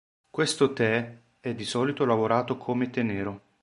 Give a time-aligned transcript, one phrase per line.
[0.31, 3.41] Questo tè è di solito lavorato come tè nero.